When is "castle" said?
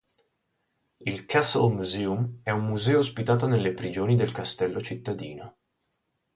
1.27-1.71